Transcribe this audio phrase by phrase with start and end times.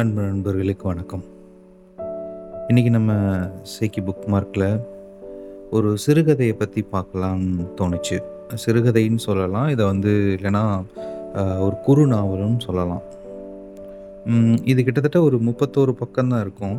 [0.00, 1.22] அன்பு நண்பர்களுக்கு வணக்கம்.
[2.68, 3.12] இன்றைக்கி நம்ம
[3.72, 4.80] சேக்கி புக் மார்க்கில்
[5.76, 8.16] ஒரு சிறுகதையை பற்றி பார்க்கலாம்னு தோணுச்சு.
[8.62, 9.68] சிறுகதைன்னு சொல்லலாம்.
[9.68, 10.62] இதை வந்து இல்லைன்னா
[11.64, 13.02] ஒரு குறு நாவலும் சொல்லலாம்.
[14.72, 16.78] இது கிட்டத்தட்ட ஒரு முப்பத்தோரு பக்கம்தான் இருக்கும்.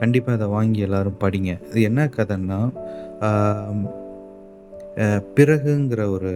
[0.00, 1.54] கண்டிப்பாக இதை வாங்கி எல்லோரும் படிங்க.
[1.70, 2.60] இது என்ன கதைன்னா
[5.36, 6.32] பிறகுங்கிற ஒரு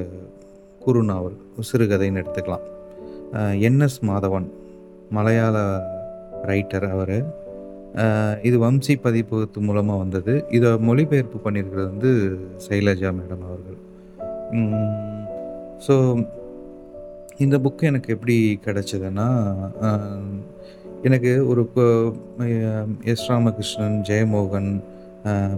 [0.86, 1.40] குறு நாவல்
[1.72, 2.64] சிறுகதைன்னு எடுத்துக்கலாம்.
[3.68, 4.48] என்எஸ் மாதவன்
[5.10, 5.56] மலையாள
[6.50, 7.16] ரைட்டர் அவர்.
[8.48, 10.32] இது வம்சி பதிப்பகத்து மூலமாக வந்தது.
[10.56, 12.10] இதை மொழிபெயர்ப்பு பண்ணியிருக்கிறது வந்து
[12.66, 13.78] சைலஜா மேடம் அவர்கள்.
[15.86, 15.94] ஸோ
[17.44, 18.36] இந்த புக்கு எனக்கு எப்படி
[18.66, 19.28] கிடச்சிதுன்னா
[21.08, 21.62] எனக்கு ஒரு
[23.12, 24.70] எஸ் ராமகிருஷ்ணன் ஜெயமோகன்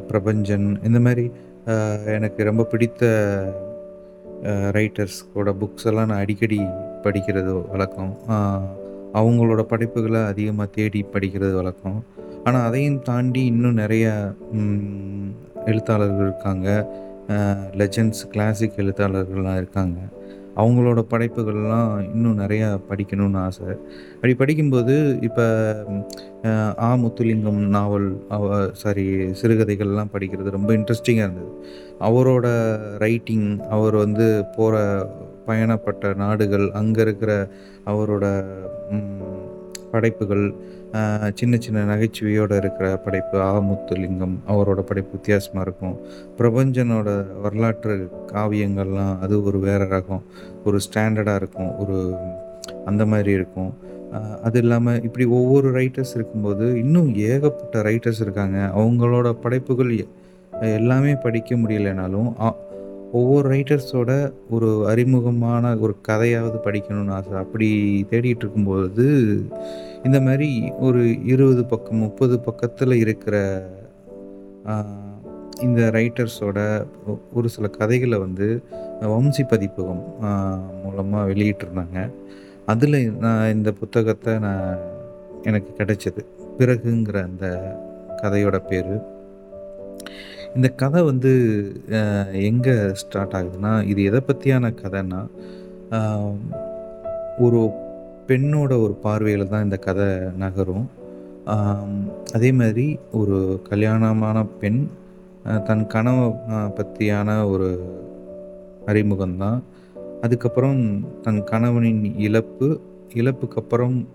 [0.09, 1.27] பிரபஞ்சன் இந்த மாதிரி
[2.17, 3.05] எனக்கு ரொம்ப பிடித்த
[4.77, 6.59] ரைட்டர்ஸ்கோட புக்ஸ் எல்லாம் நான் அடிக்கடி
[7.05, 8.13] படிக்கிறது வழக்கம்.
[9.21, 11.99] அவங்களோட படைப்புகளை அதிகமாக தேடி படிக்கிறது வழக்கம்.
[12.47, 14.07] ஆனால் அதையும் தாண்டி இன்னும் நிறைய
[15.71, 16.69] எழுத்தாளர்கள் இருக்காங்க.
[17.81, 19.99] லெஜண்ட்ஸ் கிளாசிக் எழுத்தாளர்கள்லாம் இருக்காங்க.
[20.61, 23.67] அவங்களோட படைப்புகள்லாம் இன்னும் நிறையா படிக்கணும்னு ஆசை.
[24.15, 24.95] அப்படி படிக்கும்போது
[25.29, 25.47] இப்போ
[26.87, 29.07] ஆ முத்துலிங்கம் நாவல் அவ சாரி
[29.41, 31.51] சிறுகதைகள்லாம் படிக்கிறது ரொம்ப இன்ட்ரெஸ்டிங்காக இருந்தது.
[32.09, 32.47] அவரோட
[33.05, 34.77] ரைட்டிங் அவர் வந்து போகிற
[35.49, 37.33] பயணப்பட்ட நாடுகள் அங்கே இருக்கிற
[37.93, 38.25] அவரோட
[39.93, 40.45] படைப்புகள்
[41.39, 45.97] சின்ன சின்ன நகைச்சுவையோடு இருக்கிற படைப்பு ஆமுத்துலிங்கம் அவரோட படைப்பு வித்தியாசமாக இருக்கும்.
[46.39, 47.09] பிரபஞ்சனோட
[47.45, 47.95] வரலாற்று
[48.33, 50.23] காவியங்கள்லாம் அது ஒரு வேறு ரகம்.
[50.67, 51.97] ஒரு ஸ்டாண்டர்டாக இருக்கும் ஒரு
[52.91, 53.71] அந்த மாதிரி இருக்கும்.
[54.47, 58.59] அது இல்லாமல் இப்படி ஒவ்வொரு ரைட்டர்ஸ் இருக்கும்போது இன்னும் ஏகப்பட்ட ரைட்டர்ஸ் இருக்காங்க.
[58.81, 59.93] அவங்களோட படைப்புகள்
[60.79, 62.29] எல்லாமே படிக்க முடியலைனாலும்
[63.19, 64.11] ஒவ்வொரு ரைட்டர்ஸோட
[64.51, 67.33] ஒரு அறிமுகமான ஒரு கதையாவது படிக்கணும்னு ஆசை.
[67.45, 67.69] அப்படி
[68.11, 69.07] தேடிட்டு இருக்கும்போது
[70.05, 70.51] இந்த மாதிரி
[70.87, 71.03] ஒரு
[71.35, 73.37] இருபது பக்கம் முப்பது பக்கத்தில் இருக்கிற
[75.67, 76.59] இந்த ரைட்டர்ஸோட
[77.33, 78.47] ஒரு சில கதைகளை வந்து
[79.13, 80.05] வம்சி பதிப்பகம்
[80.83, 81.99] மூலமாக வெளியிட்டிருந்தாங்க.
[82.73, 84.79] அதில் நான் இந்த புத்தகத்தை நான்
[85.43, 86.23] எனக்கு கிடைச்சது.
[86.59, 87.47] பிறகுங்கிற அந்த
[88.23, 88.95] கதையோட பேர்.
[90.55, 91.33] இந்த கதை வந்து
[92.33, 95.27] எங்கே ஸ்டார்ட் ஆகுதுன்னா இது எதை பற்றியான கதைன்னா
[97.39, 97.71] ஒரு
[98.27, 100.05] பெண்ணோட ஒரு பார்வையில் தான் இந்த கதை
[100.39, 100.91] நகரும்.
[102.33, 104.89] அதே மாதிரி ஒரு கல்யாணமான பெண்
[105.65, 107.99] தன் கனவை பற்றியான ஒரு
[108.87, 109.63] அறிமுகம்தான்
[110.21, 112.81] அதுக்கப்புறம் தன் கணவனின் இழப்பு
[113.15, 114.09] இழப்புக்கு அப்புறம்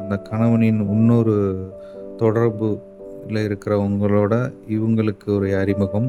[0.00, 1.68] அந்த கணவனின் இன்னொரு
[2.16, 2.78] தொடர்பு
[3.26, 4.34] இல்லை இருக்கிறவங்களோட
[4.76, 6.08] இவங்களுக்கு ஒரு அறிமுகம்.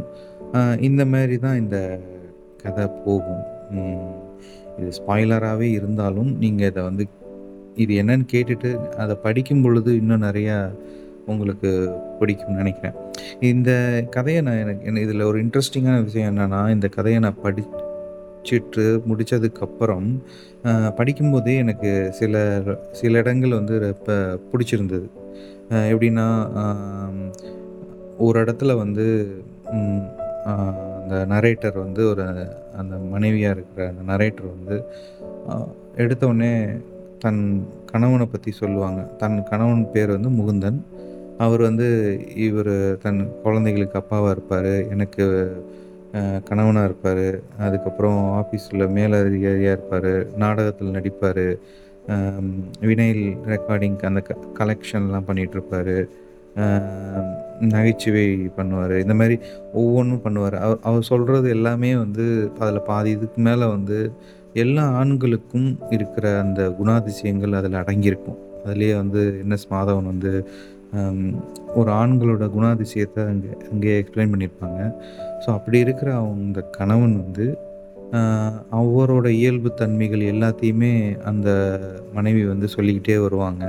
[0.88, 1.78] இந்த மாதிரி தான் இந்த
[2.64, 3.44] கதை போகும்.
[4.80, 7.04] இது ஸ்பாய்லராகவே இருந்தாலும் நீங்கள் இதை வந்து
[7.84, 8.70] இது என்னன்னு கேட்டுட்டு
[9.04, 10.58] அதை படிக்கும் பொழுது இன்னும் நிறையா
[11.32, 11.70] உங்களுக்கு
[12.20, 12.96] பிடிக்கும்னு நினைக்கிறேன்.
[13.52, 13.72] இந்த
[14.16, 20.08] கதையை நான் எனக்கு என்ன இதில் ஒரு இன்ட்ரெஸ்டிங்கான விஷயம் என்னென்னா இந்த கதையை நான் படிச்சுட்டு முடித்ததுக்கப்புறம்
[21.00, 22.44] படிக்கும்போதே எனக்கு சில
[23.00, 24.16] சில இடங்கள் வந்து இப்போ
[24.52, 25.08] பிடிச்சிருந்தது.
[25.70, 26.26] எப்படின்னா
[28.18, 29.06] ஒரு இடத்துல வந்து
[31.02, 32.26] அந்த நரேட்டர் வந்து ஒரு
[32.78, 34.76] அந்த மனைவியாக இருக்கிற அந்த நரேட்டர் வந்து
[35.96, 36.82] எடுத்தோடனே
[37.20, 37.42] தன்
[37.86, 39.02] கணவனை பற்றி சொல்லுவாங்க.
[39.02, 40.80] தன் கணவன் பேர் வந்து முகுந்தன்.
[41.38, 41.88] அவர் வந்து
[42.36, 45.24] இவர் தன் குழந்தைகளுக்கு அப்பாவாக இருப்பார் எனக்கு
[46.44, 51.60] கணவனாக இருப்பார் அதுக்கப்புறம் ஆஃபீஸில் மேலதிகாரியாக இருப்பார் நாடகத்தில் நடிப்பார்
[52.90, 53.24] வினைல்
[53.54, 55.96] ரெக்கார்டிங் அந்த க கலெக்ஷன்லாம் பண்ணிகிட்ருப்பார்
[57.74, 58.26] நகைச்சுவை
[58.58, 58.94] பண்ணுவார்.
[59.04, 59.36] இந்த மாதிரி
[59.82, 60.56] ஒவ்வொன்றும் பண்ணுவார்.
[60.66, 62.26] அவர் அவர் சொல்கிறது எல்லாமே வந்து
[62.62, 63.98] அதில் பாதி இதுக்கு மேலே வந்து
[64.64, 68.40] எல்லா ஆண்களுக்கும் இருக்கிற அந்த குணாதிசயங்கள் அதில் அடங்கியிருக்கும்.
[68.66, 70.32] அதுலேயே வந்து என்எஸ் மாதவன் வந்து
[71.80, 74.82] ஒரு ஆண்களோட குணாதிசயத்தை அங்கே அங்கேயே எக்ஸ்பிளைன் பண்ணியிருப்பாங்க.
[75.44, 77.46] ஸோ அப்படி இருக்கிற அவங்க கணவன் வந்து
[78.14, 80.92] ஆஹ், அவரோட இயல்பு தன்மைகள் எல்லாத்தையுமே
[81.24, 81.50] அந்த
[82.14, 83.64] மனைவி வந்து சொல்லிக்கிட்டே வருவாங்க.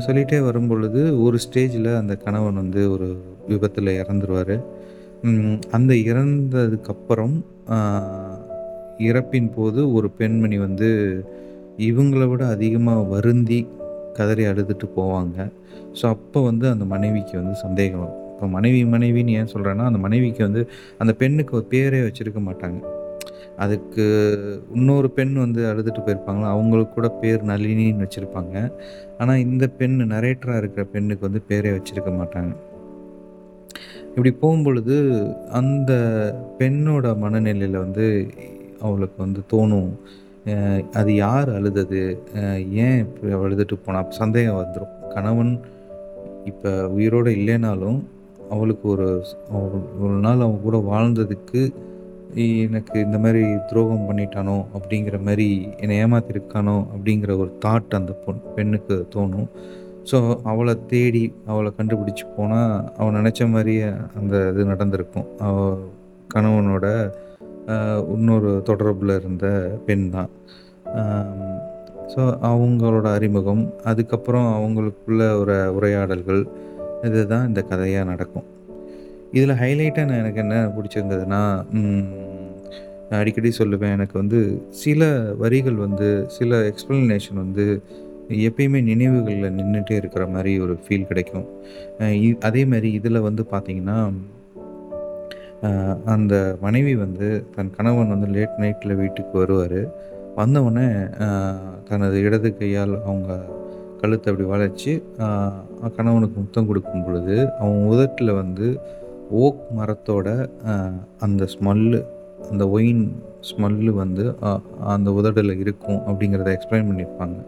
[0.00, 3.08] சொல்லிகிட்டே வரும் பொழுது ஒரு ஸ்டேஜில் அந்த கணவன் வந்து ஒரு
[3.48, 4.54] விபத்தில் இறந்துருவார்.
[5.70, 7.36] அந்த இறந்ததுக்கப்புறம்
[9.00, 10.88] இறப்பின் போது ஒரு பெண்மணி வந்து
[11.80, 13.60] இவங்கள விட அதிகமாக வருந்தி
[14.16, 15.36] கதறி அழுதுட்டு போவாங்க.
[15.92, 20.62] ஸோ அப்போ வந்து அந்த மனைவிக்கு வந்து சந்தேகம் இப்போ மனைவி மனைவின்னு ஏன் சொல்கிறேன்னா அந்த மனைவிக்கு வந்து
[20.98, 22.78] அந்த பெண்ணுக்கு ஒரு பேரே வச்சுருக்க மாட்டாங்க.
[23.64, 24.04] அதுக்கு
[24.78, 28.54] இன்னொரு பெண் வந்து அழுதுட்டு போயிருப்பாங்களா அவங்களுக்கு கூட பேர் நளினின்னு வச்சுருப்பாங்க.
[29.20, 32.52] ஆனால் இந்த பெண் நரேட்டராக இருக்கிற பெண்ணுக்கு வந்து பேரே வச்சுருக்க மாட்டாங்க.
[34.10, 34.94] இப்படி போகும்பொழுது
[35.60, 35.92] அந்த
[36.60, 38.06] பெண்ணோட மனநிலையில் வந்து
[38.86, 39.90] அவளுக்கு வந்து தோணும்
[41.00, 42.02] அது யார் அழுதது?
[42.84, 45.52] ஏன் இப்படி அழுதுட்டு போனால் சந்தேகம் வந்துடும் கணவன்
[46.50, 47.98] இப்போ உயிரோடு இல்லைனாலும்
[48.54, 49.08] அவளுக்கு ஒரு
[50.04, 51.62] ஒரு நாள் அவங்க கூட வாழ்ந்ததுக்கு
[52.66, 55.46] எனக்கு இந்த மாதிரி துரோகம் பண்ணிட்டானோ அப்படிங்கிற மாதிரி
[55.80, 59.48] என்னை ஏமாத்திருக்கானோ அப்படிங்கிற ஒரு தாட் அந்த பொண் பெண்ணுக்கு தோணும்.
[60.10, 63.88] ஸோ அவளை தேடி அவளை கண்டுபிடிச்சி போனால் அவன் நினச்ச மாதிரியே
[64.20, 65.26] அந்த இது நடந்திருக்கும்.
[65.46, 65.78] அவ
[66.34, 66.86] கணவனோட
[68.14, 69.46] இன்னொரு தொடர்பில் இருந்த
[69.86, 70.30] பெண் தான்.
[72.12, 76.42] ஸோ அவங்களோட அறிமுகம் அதுக்கப்புறம் அவங்களுக்குள்ள ஒரு உரையாடல்கள்
[77.08, 78.46] இதுதான் இந்த கதையாக நடக்கும்.
[79.36, 81.40] இதில் ஹைலைட்டாக நான் எனக்கு என்ன பிடிச்சிருந்ததுன்னா
[83.08, 84.40] நான் அடிக்கடி சொல்லுவேன் எனக்கு வந்து
[84.82, 85.08] சில
[85.42, 87.66] வரிகள் வந்து சில எக்ஸ்ப்ளனேஷன் வந்து
[88.46, 91.46] எப்பயுமே நினைவுகளில் நின்றுட்டே இருக்கிற மாதிரி ஒரு ஃபீல் கிடைக்கும்.
[92.48, 93.98] அதே மாதிரி இதில் வந்து பார்த்தீங்கன்னா
[96.14, 99.80] அந்த மனைவி வந்து தன் கணவன் வந்து லேட் நைட்டில் வீட்டுக்கு வருவார்.
[100.34, 100.88] வந்தவுடனே
[101.88, 103.38] தனது இடது கையால் அவங்க
[104.00, 104.92] கழுத்தை அப்படி வளைச்சி
[105.96, 108.66] கணவனுக்கு முத்தம் கொடுக்கும் பொழுது அவன் உதட்டில் வந்து
[109.44, 110.28] ஓக் மரத்தோட
[111.26, 112.00] அந்த ஸ்மெல்லு
[112.50, 113.04] அந்த ஒயின்
[113.48, 114.24] ஸ்மெல்லு வந்து
[114.94, 117.38] அந்த உதடில் இருக்கும் அப்படிங்கிறத எக்ஸ்பிளைன் பண்ணியிருப்பாங்க.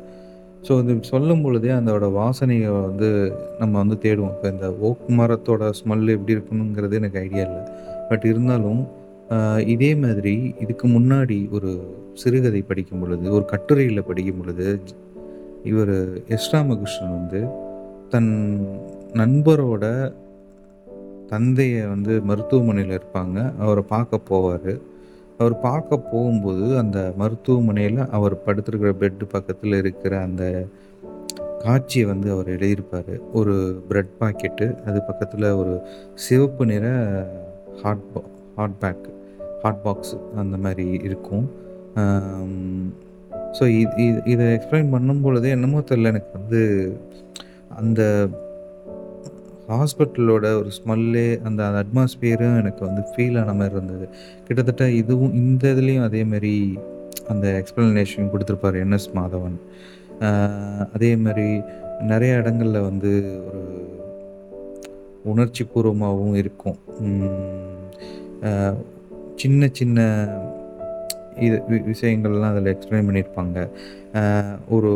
[0.67, 3.09] ஸோ இது சொல்லும் பொழுதே அதோட வாசனையை வந்து
[3.59, 4.32] நம்ம வந்து தேடுவோம்.
[4.37, 7.62] இப்போ இந்த ஓக் மரத்தோட ஸ்மெல் எப்படி இருக்கணுங்கிறது எனக்கு ஐடியா இல்லை.
[8.11, 8.82] பட் இருந்தாலும்
[9.75, 11.71] இதே மாதிரி இதுக்கு முன்னாடி ஒரு
[12.15, 14.67] சிறுகதை படிக்கும் பொழுது ஒரு கட்டுரையில் படிக்கும் பொழுது
[15.65, 15.97] இவர்
[16.37, 17.41] எஸ் ராமகிருஷ்ணன் வந்து
[18.09, 18.32] தன்
[19.12, 19.85] நண்பரோட
[21.31, 23.53] தந்தையை வந்து மருத்துவமனையில் இருப்பாங்க.
[23.59, 24.81] அவரை பார்க்க போவார்.
[25.38, 30.67] அவர் பார்க்க போகும்போது அந்த மருத்துவமனையில் அவர் படுத்திருக்கிற பெட்டு பக்கத்தில் இருக்கிற அந்த
[31.59, 33.21] காட்சியை வந்து அவர் எழுதியிருப்பார்.
[33.32, 35.81] ஒரு ப்ரெட் பாக்கெட்டு அது பக்கத்தில் ஒரு
[36.15, 36.88] சிவப்பு நிற
[37.82, 38.21] ஹாட் பா
[38.56, 39.11] ஹாட் பேக்
[39.62, 41.50] ஹாட் பாக்ஸ் அந்த மாதிரி இருக்கும்.
[43.59, 46.97] ஸோ இது இது- இதை எக்ஸ்பிளைன் பண்ணும் பொழுது என்னமோ தெரியல எனக்கு வந்து
[47.77, 48.29] அந்த
[49.70, 54.06] ஹாஸ்பிட்டலோட ஒரு ஸ்மெல்லே அந்த அட்மாஸ்பியரும் எனக்கு வந்து ஃபீல் ஆன மாதிரி இருந்தது.
[54.46, 56.55] கிட்டத்தட்ட இதுவும் இந்த இதுலேயும் அதே மாதிரி
[57.28, 59.58] அந்த எக்ஸ்ப்ளனேஷன் கொடுத்துருப்பாரு என்எஸ் மாதவன்.
[60.94, 61.49] அதே மாதிரி
[62.12, 63.12] நிறைய இடங்களில் வந்து
[63.49, 63.62] ஒரு
[65.32, 66.78] உணர்ச்சி பூர்வமாகவும் இருக்கும்
[69.43, 69.99] சின்ன சின்ன
[71.46, 73.58] இது விஷயங்கள்லாம் அதில் எக்ஸ்பிளைன் பண்ணியிருப்பாங்க.
[74.69, 74.90] ஒரு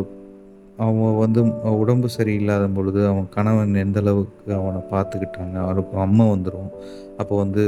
[0.82, 1.40] அவன் வந்து
[1.80, 6.70] உடம்பு சரியில்லாத பொழுது அவன் கணவன் எந்த அளவுக்கு அவனை பார்த்துக்கிட்டாங்க அவனுக்கு அம்மா வந்துடும்
[7.20, 7.64] அப்போ வந்து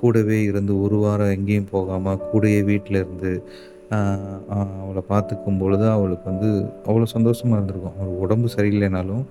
[0.00, 3.32] கூடவே இருந்து ஒரு வாரம் எங்கேயும் போகாமல் கூடயே வீட்டில் இருந்து
[4.82, 6.48] அவளை பார்த்துக்கும் பொழுது அவளுக்கு வந்து
[6.88, 7.96] அவ்வளோ சந்தோஷமாக இருந்திருக்கும்.
[7.98, 9.22] அவளுக்கு உடம்பு சரியில்லைனாலும்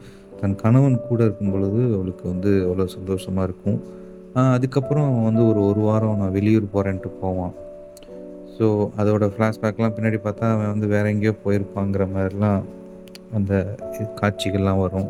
[0.41, 3.79] தன் கணவன் கூட இருக்கும் பொழுது அவளுக்கு வந்து அவ்வளோ சந்தோஷமாக இருக்கும்.
[4.53, 7.53] அதுக்கப்புறம் அவன் வந்து ஒரு ஒரு வாரம் நான் வெளியூர் போகிறேன்ட்டு போவான்.
[8.57, 8.65] ஸோ
[9.01, 12.61] அதோட ஃப்ளாஷ்பேக்லாம் பின்னாடி பார்த்தா அவன் வந்து வேற எங்கேயோ போயிருப்பாங்கிற மாதிரிலாம்
[13.39, 13.53] அந்த
[14.19, 15.09] காட்சிகள்லாம் வரும்.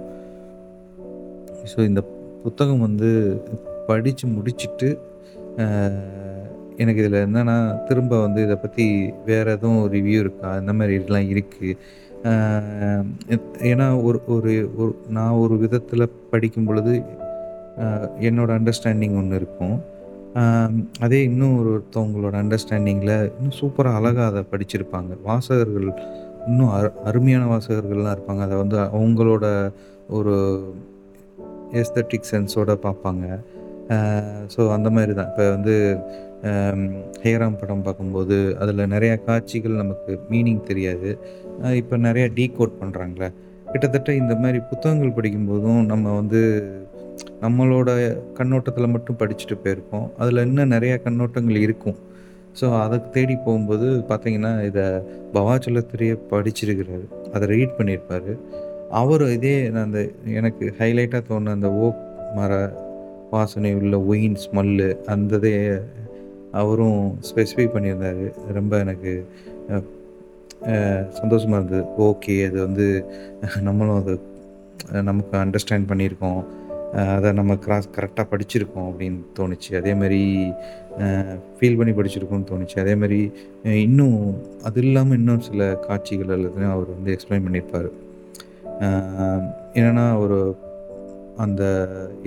[1.72, 2.02] ஸோ இந்த
[2.46, 3.10] புத்தகம் வந்து
[3.90, 4.90] படித்து முடிச்சிட்டு
[6.82, 7.58] எனக்கு இதில் என்னென்னா
[7.88, 8.86] திரும்ப வந்து இதை பற்றி
[9.30, 10.50] வேறு எதுவும் ரிவ்யூ இருக்கா?
[10.62, 11.78] இந்த மாதிரி இதெல்லாம் இருக்குது
[13.72, 16.94] ஏன்னா ஒரு ஒரு ஒரு நான் ஒரு விதத்தில் படிக்கும் பொழுது
[18.28, 19.76] என்னோடய அண்டர்ஸ்டாண்டிங் ஒன்று இருக்கும்.
[21.06, 25.12] அதே இன்னும் ஒருத்தவங்களோட அண்டர்ஸ்டாண்டிங்கில் இன்னும் சூப்பராக அழகாக அதை படிச்சிருப்பாங்க.
[25.28, 25.90] வாசகர்கள்
[26.50, 28.42] இன்னும் அரு அருமையான வாசகர்கள்லாம் இருப்பாங்க.
[28.48, 29.46] அதை வந்து அவங்களோட
[30.18, 30.36] ஒரு
[31.82, 33.26] எஸ்தட்டிக் சென்ஸோடு பார்ப்பாங்க.
[34.54, 35.74] ஸோ அந்த மாதிரி தான் இப்போ வந்து
[37.24, 41.10] ஹேராம் படம் பார்க்கும்போது அதில் நிறையா காட்சிகள் நமக்கு மீனிங் தெரியாது.
[41.82, 43.30] இப்போ நிறையா டீகோட் பண்ணுறாங்களே
[43.72, 46.42] கிட்டத்தட்ட இந்த மாதிரி புத்தகங்கள் படிக்கும்போதும் நம்ம வந்து
[47.44, 47.90] நம்மளோட
[48.38, 51.98] கண்ணோட்டத்தில் மட்டும் படிச்சுட்டு போயிருப்போம் அதில் இன்னும் நிறையா கண்ணோட்டங்கள் இருக்கும்.
[52.60, 54.86] ஸோ அதை தேடி போகும்போது பார்த்தீங்கன்னா இதை
[55.38, 57.06] பவாச்சலத்திரியை படிச்சிருக்கிறாரு.
[57.34, 58.32] அதை ரீட் பண்ணியிருப்பார்.
[59.02, 60.00] அவர் இதே அந்த
[60.40, 62.02] எனக்கு ஹைலைட்டாக தோணுன அந்த ஓக்
[62.38, 62.52] மர
[63.34, 65.54] வாசனை உள்ள ஒயின் ஸ்மெல்லு அந்த இதே
[66.62, 68.26] அவரும் ஸ்பெசிஃபை பண்ணியிருந்தார்.
[68.60, 69.14] ரொம்ப எனக்கு
[71.20, 71.82] சந்தோஷமாக இருந்தது.
[72.08, 72.86] ஓகே அது வந்து
[73.68, 74.14] நம்மளும் அதை
[75.10, 76.40] நமக்கு அண்டர்ஸ்டாண்ட் பண்ணியிருக்கோம்.
[77.16, 79.72] அதை நம்ம கிராஸ் கரெக்டாக படிச்சிருக்கோம் அப்படின்னு தோணுச்சு.
[79.80, 80.22] அதே மாதிரி
[81.56, 82.78] ஃபீல் பண்ணி படிச்சிருக்கோம்னு தோணுச்சு.
[82.84, 83.20] அதேமாதிரி
[83.86, 84.18] இன்னும்
[84.68, 87.90] அது இல்லாமல் இன்னும் சில காட்சிகள் எல்லாத்தையும் அவர் வந்து எக்ஸ்பிளைன் பண்ணியிருப்பார்.
[89.78, 90.40] என்னென்னா ஒரு
[91.46, 91.64] அந்த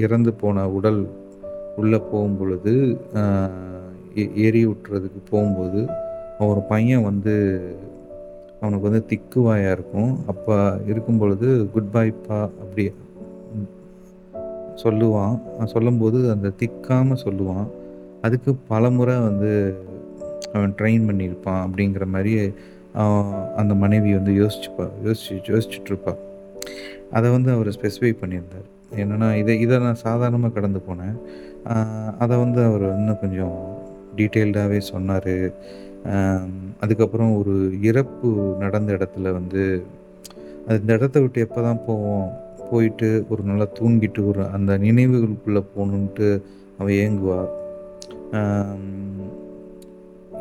[0.04, 1.00] இறந்து போன உடல்
[1.80, 2.74] உள்ளே போகும் பொழுது
[4.22, 5.80] ஏறி எரி விட்டுறதுக்கு போகும்போது
[6.52, 7.34] ஒரு பையன் வந்து
[8.60, 10.12] அவனுக்கு வந்து திக்குவாயாக இருக்கும்.
[10.32, 10.54] அப்போ
[10.90, 12.84] இருக்கும் பொழுது குட் பைப்பா அப்படி
[14.84, 15.36] சொல்லுவான்.
[15.74, 17.68] சொல்லும்போது அந்த திக்காமல் சொல்லுவான்.
[18.26, 19.50] அதுக்கு பல முறை வந்து
[20.54, 22.32] அவன் ட்ரெயின் பண்ணியிருப்பான் அப்படிங்கிற மாதிரி
[23.60, 26.14] அந்த மனைவி வந்து யோசிச்சுப்பா யோசிச்சு யோசிச்சுட்ருப்பா.
[27.16, 28.66] அதை வந்து அவர் ஸ்பெசிஃபை பண்ணியிருந்தார்.
[29.02, 31.16] என்னென்னா இதை இதை நான் சாதாரணமாக கடந்து போனேன்.
[32.22, 33.56] அதை வந்து அவர் இன்னும் கொஞ்சம்
[34.18, 35.34] டீட்டெயில்டாகவே சொன்னார்.
[36.84, 37.54] அதுக்கப்புறம் ஒரு
[37.90, 38.28] இறப்பு
[38.64, 39.62] நடந்த இடத்துல வந்து
[40.72, 42.28] அந்த இடத்த விட்டு எப்போ தான் போவோம்?
[42.70, 46.28] போயிட்டு ஒரு நல்லா தூங்கிட்டு ஒரு அந்த நினைவுகளுக்குள்ளே போகணுன்ட்டு
[46.78, 47.40] அவள் ஏங்குவா.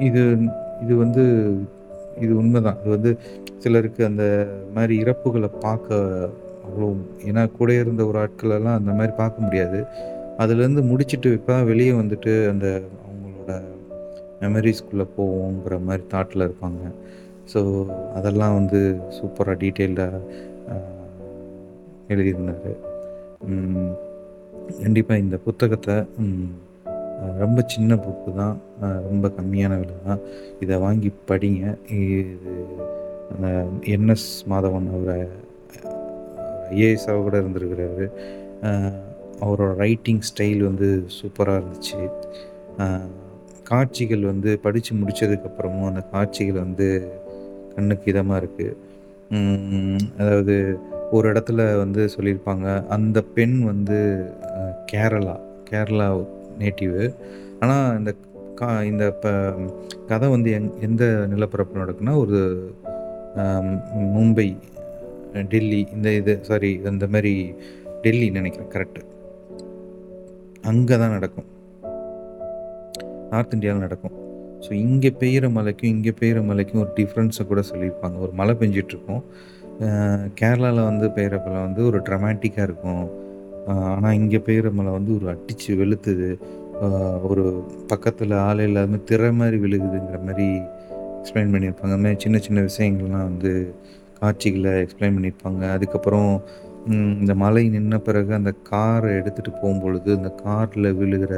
[0.07, 0.23] இது
[0.83, 1.23] இது வந்து
[2.23, 2.77] இது உண்மைதான்.
[2.81, 3.11] இது வந்து
[3.63, 4.23] சிலருக்கு அந்த
[4.75, 5.97] மாதிரி இறப்புகளை பார்க்க
[6.65, 6.87] அவ்வளோ
[7.29, 9.79] ஏன்னா கூட இருந்த ஒரு ஆட்களெல்லாம் அந்த மாதிரி பார்க்க முடியாது.
[10.43, 12.67] அதுலேருந்து முடிச்சுட்டு இப்போ தான் வெளியே வந்துட்டு அந்த
[13.05, 13.53] அவங்களோட
[14.41, 16.83] மெமரிஸ்குள்ளே போவோங்கிற மாதிரி தாட்டில் இருப்பாங்க.
[17.51, 17.59] ஸோ
[18.19, 18.79] அதெல்லாம் வந்து
[19.17, 20.21] சூப்பராக டீட்டெயில்டாக
[22.13, 22.71] எழுதியிருந்தார்
[24.81, 25.95] கண்டிப்பாக இந்த புத்தகத்தை
[27.41, 28.57] ரொம்ப சின்ன புக்கு தான்.
[29.09, 30.19] ரொம்ப கம்மியான விலை தான்.
[30.63, 31.63] இதை வாங்கி படிங்க.
[31.99, 32.43] இது
[33.33, 33.47] அந்த
[33.95, 35.17] என்எஸ் மாதவன் அவரை
[36.75, 38.05] ஐஏஎஸ்ஸாக கூட இருந்திருக்கிறாரு.
[39.45, 42.01] அவரோட ரைட்டிங் ஸ்டைல் வந்து சூப்பராக இருந்துச்சு.
[43.69, 46.87] காட்சிகள் வந்து படித்து முடித்ததுக்கப்புறமும் அந்த காட்சிகள் வந்து
[47.75, 48.75] கண்ணுக்கு இதமாக இருக்குது
[50.21, 50.55] அதாவது
[51.15, 52.67] ஒரு இடத்துல வந்து சொல்லியிருப்பாங்க.
[52.95, 53.97] அந்த பெண் வந்து
[54.91, 55.35] கேரளா
[55.69, 56.07] கேரளா
[56.61, 57.03] நேட்டிவு.
[57.63, 58.11] ஆனால் இந்த
[58.59, 59.31] கா இந்த இப்போ
[60.11, 62.39] கதை வந்து எங் எந்த நிலப்பரப்பு நடக்குன்னா ஒரு
[64.15, 64.47] மும்பை
[65.51, 67.33] டெல்லி இந்த இது சாரி அந்த மாதிரி
[68.03, 69.01] டெல்லி நினைக்கிறேன் கரெக்டு
[70.71, 71.49] அங்கே தான் நடக்கும்.
[73.31, 74.15] நார்த் இந்தியாவில் நடக்கும்.
[74.65, 78.17] ஸோ இங்கே பெய்கிற மலைக்கும் இங்கே பெய்கிற மலைக்கும் ஒரு டிஃப்ரென்ஸை கூட சொல்லியிருப்பாங்க.
[78.25, 79.21] ஒரு மழை பெஞ்சிட்ருக்கும்.
[80.39, 83.05] கேரளாவில் வந்து பெய்கிறப்பெல்லாம் வந்து ஒரு ட்ரமேட்டிக்காக இருக்கும்.
[83.95, 86.29] ஆனால் இங்கே பெய்கிற மழை வந்து ஒரு அடித்து வெளுத்துது.
[87.29, 87.43] ஒரு
[87.91, 90.47] பக்கத்தில் ஆள் இல்லாமல் திரை மாதிரி விழுகுதுங்கிற மாதிரி
[91.19, 91.91] எக்ஸ்பிளைன் பண்ணியிருப்பாங்க.
[91.91, 93.51] அந்த மாதிரி சின்ன சின்ன விஷயங்கள்லாம் வந்து
[94.19, 95.63] காட்சிகளை எக்ஸ்பிளைன் பண்ணியிருப்பாங்க.
[95.75, 96.31] அதுக்கப்புறம்
[97.21, 101.33] இந்த மலை நின்ன பிறகு அந்த காரை எடுத்துகிட்டு போகும்பொழுது அந்த காரில் விழுகிற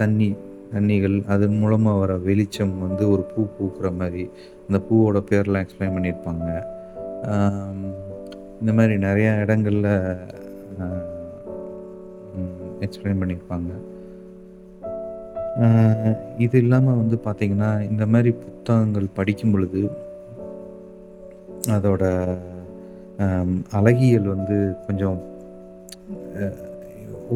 [0.00, 0.30] தண்ணி
[0.72, 4.24] தண்ணிகள் அதன் மூலமாக வர வெளிச்சம் வந்து ஒரு பூ பூக்கிற மாதிரி
[4.66, 6.48] அந்த பூவோட பேர்லாம் எக்ஸ்பிளைன் பண்ணியிருப்பாங்க.
[8.60, 9.92] இந்த மாதிரி நிறையா இடங்களில்
[12.86, 13.70] எக்ஸ்பிளைன் பண்ணியிருப்பாங்க.
[16.44, 19.82] இது இல்லாமல் வந்து பார்த்திங்கன்னா இந்த மாதிரி புத்தகங்கள் படிக்கும் பொழுது
[21.76, 22.04] அதோட
[23.78, 25.18] அழகியல் வந்து கொஞ்சம்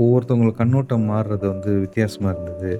[0.00, 2.72] ஒவ்வொருத்தவங்களுக்கு கண்ணோட்டம் மாறுறது வந்து வித்தியாசமாக இருந்தது.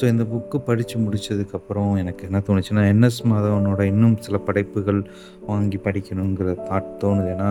[0.00, 5.00] ஸோ இந்த புக்கு படித்து முடித்ததுக்கப்புறம் எனக்கு என்ன தோணுச்சுன்னா என்எஸ் மாதவனோட இன்னும் சில படைப்புகள்
[5.48, 7.30] வாங்கி படிக்கணுங்கிற தாட் தோணுது.
[7.34, 7.50] ஏன்னா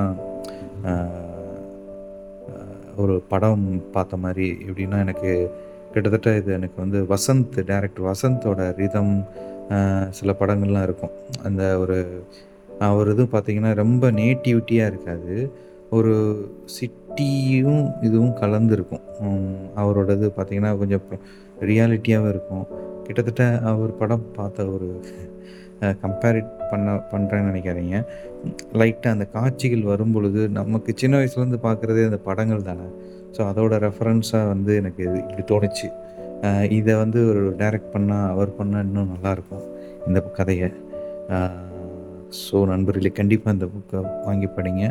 [3.03, 5.31] ஒரு படம் பார்த்த மாதிரி எப்படின்னா எனக்கு
[5.93, 9.13] கிட்டத்தட்ட இது எனக்கு வந்து வசந்த் டேரக்டர் வசந்தோட ரிதம்
[10.19, 11.13] சில படங்கள்லாம் இருக்கும்.
[11.47, 11.97] அந்த ஒரு
[12.87, 15.35] அவர் இது பார்த்திங்கன்னா ரொம்ப நேட்டிவிட்டியாக இருக்காது.
[15.97, 16.13] ஒரு
[16.77, 19.03] சிட் ரியாலிட்டியும் இதுவும் கலந்துருக்கும்.
[19.81, 21.03] அவரோடது பார்த்திங்கன்னா கொஞ்சம்
[21.69, 22.65] ரியாலிட்டியாகவும் இருக்கும்.
[23.05, 24.87] கிட்டத்தட்ட அவர் படம் பார்த்த ஒரு
[26.03, 27.97] கம்பேரிட் பண்ண பண்ணுறேன்னு நினைக்காதீங்க.
[28.79, 32.87] லைட்டாக அந்த காட்சிகள் வரும் பொழுது நமக்கு சின்ன வயசுலேருந்து பார்க்குறதே அந்த படங்கள் தானே.
[33.35, 35.89] ஸோ அதோட ரெஃபரன்ஸாக வந்து எனக்கு இது இப்படி தோணுச்சு.
[36.79, 39.65] இதை வந்து ஒரு டைரக்ட் பண்ணால் அவர் பண்ணால் இன்னும் நல்லாயிருக்கும்
[40.07, 40.69] இந்த கதையை.
[42.43, 44.85] ஸோ நண்பர்களே கண்டிப்பாக இந்த புக்கை வாங்கி படிங்க.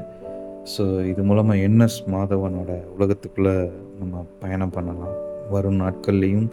[0.72, 3.54] ஸோ இது மூலமாக என்எஸ் மாதவனோட உலகத்துக்குள்ளே
[4.00, 5.14] நம்ம பயணம் பண்ணலாம்.
[5.54, 6.48] வரும் நாட்கள்லேயும்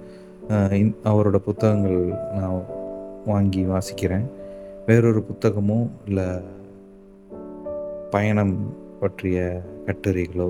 [1.12, 2.00] அவரோட புத்தகங்கள்
[2.38, 2.56] நான்
[3.26, 4.26] வாங்கி வாசிக்கிறேன்.
[4.88, 6.28] வேறொரு புத்தகமோ இல்லை
[8.16, 8.56] பயணம்
[9.02, 9.38] பற்றிய
[9.88, 10.50] கட்டுரைகளோ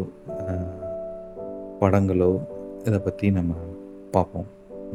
[1.82, 2.32] படங்களோ
[2.88, 3.54] இதை பற்றி நம்ம
[4.16, 4.50] பார்ப்போம்.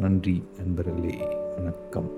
[0.04, 1.16] நன்றி நண்பர்களே
[1.56, 2.10] வணக்கம்.